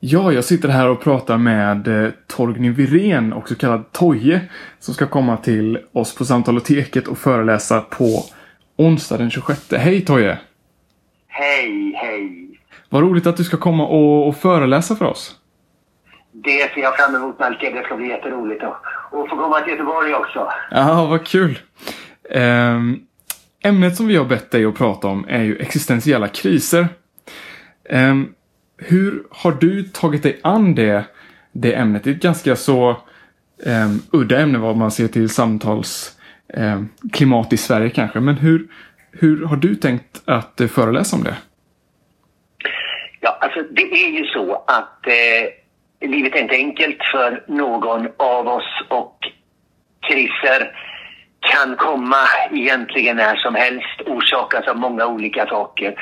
[0.00, 4.40] Ja, jag sitter här och pratar med eh, Torgny Virén, också kallad Toje,
[4.78, 8.24] som ska komma till oss på Samtaloteket och föreläsa på
[8.76, 9.72] onsdag den 26.
[9.72, 10.38] Hej Toje!
[11.28, 12.48] Hej, hej!
[12.88, 15.36] Vad roligt att du ska komma och, och föreläsa för oss.
[16.32, 17.74] Det ser jag fram emot Melker.
[17.74, 20.48] Det ska bli jätteroligt att få komma till Göteborg också.
[20.70, 21.58] Ja, vad kul!
[22.30, 23.00] Ehm,
[23.64, 26.88] ämnet som vi har bett dig att prata om är ju existentiella kriser.
[27.88, 28.28] Ehm,
[28.78, 31.04] hur har du tagit dig an det,
[31.52, 32.04] det ämnet?
[32.04, 32.90] Det är ett ganska så
[33.66, 36.16] um, udda ämne vad man ser till samtalsklimat
[36.56, 38.20] ehm, um, i Sverige kanske.
[38.20, 38.68] Men hur,
[39.12, 41.36] hur har du tänkt att uh, föreläsa om det?
[43.20, 48.48] Ja, alltså det är ju så att eh, livet är inte enkelt för någon av
[48.48, 49.18] oss och
[50.08, 50.72] kriser
[51.40, 55.94] kan komma egentligen när som helst, orsakas av många olika saker.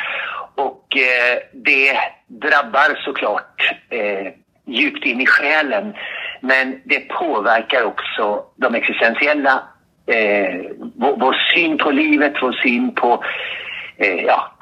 [0.56, 4.32] Och eh, det drabbar såklart eh,
[4.66, 5.94] djupt in i själen.
[6.40, 9.62] Men det påverkar också de existentiella,
[10.06, 10.60] eh,
[10.94, 13.24] vår, vår, syn på livet, vår syn på
[13.96, 14.52] eh, ja,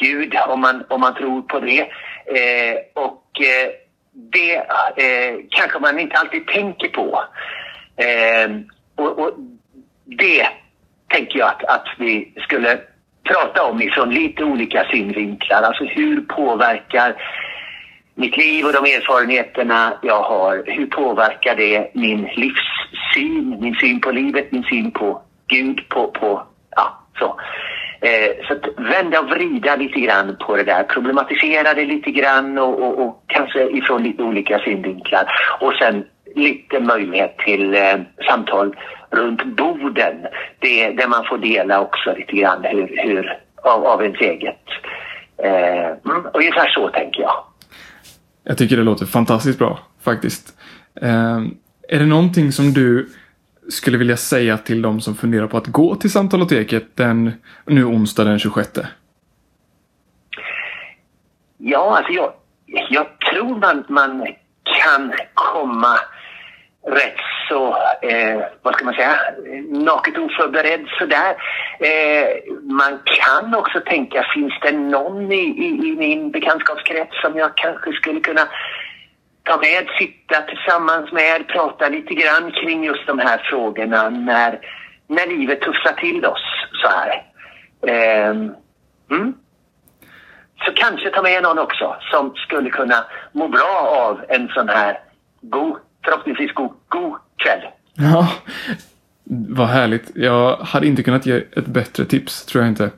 [0.00, 1.80] Gud, om man, om man tror på det.
[2.26, 3.70] Eh, och eh,
[4.12, 4.56] det
[4.96, 7.24] eh, kanske man inte alltid tänker på.
[7.96, 8.50] Eh,
[8.96, 9.30] och, och
[10.04, 10.48] det
[11.08, 12.80] tänker jag att, att vi skulle
[13.28, 15.62] prata om ifrån lite olika synvinklar.
[15.62, 17.14] Alltså hur påverkar
[18.14, 24.10] mitt liv och de erfarenheterna jag har, hur påverkar det min livssyn, min syn på
[24.10, 26.42] livet, min syn på Gud, på, på
[26.76, 27.40] ja, så.
[28.00, 32.58] Eh, så att vända och vrida lite grann på det där, problematisera det lite grann
[32.58, 35.24] och, och, och kanske ifrån lite olika synvinklar.
[35.60, 37.96] Och sen lite möjlighet till eh,
[38.28, 38.76] samtal
[39.10, 40.26] runt borden.
[40.58, 44.64] Det, där man får dela också lite grann hur, hur, av, av ens eget.
[45.42, 47.44] Eh, mm, ungefär så tänker jag.
[48.44, 50.58] Jag tycker det låter fantastiskt bra faktiskt.
[51.00, 51.38] Eh,
[51.88, 53.08] är det någonting som du
[53.68, 57.32] skulle vilja säga till de som funderar på att gå till Samtaloteket den
[57.66, 58.70] nu onsdag den 26?
[61.58, 62.32] Ja, alltså jag,
[62.90, 64.26] jag tror man, man
[64.62, 65.98] kan komma
[66.86, 69.16] rätt så, eh, vad ska man säga,
[69.68, 71.36] naket oförberedd sådär.
[71.80, 77.56] Eh, man kan också tänka, finns det någon i, i, i, min bekantskapskrets som jag
[77.56, 78.48] kanske skulle kunna
[79.42, 84.58] ta med, sitta tillsammans med, prata lite grann kring just de här frågorna när,
[85.06, 86.44] när livet tuffar till oss
[86.82, 87.22] så här.
[87.86, 88.30] Eh,
[89.10, 89.34] mm.
[90.64, 94.98] Så kanske ta med någon också som skulle kunna må bra av en sån här
[95.40, 97.70] god förhoppningsvis god, god kväll.
[97.94, 98.28] Ja,
[99.48, 100.10] vad härligt.
[100.14, 102.90] Jag hade inte kunnat ge ett bättre tips, tror jag inte.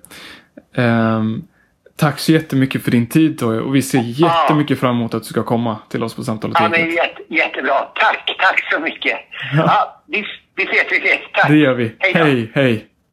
[0.74, 1.48] Um,
[1.96, 5.28] tack så jättemycket för din tid Toje och vi ser jättemycket fram emot att du
[5.28, 6.56] ska komma till oss på samtalet.
[6.60, 7.74] Ja, men jätte, jättebra.
[7.94, 9.18] Tack, tack så mycket.
[9.52, 9.64] Ja.
[9.66, 10.24] ja vi,
[10.56, 11.20] vi ses, vi ses.
[11.32, 11.48] Tack.
[11.48, 11.96] Det gör vi.
[11.98, 12.50] Hej, hej.
[12.54, 12.86] hej.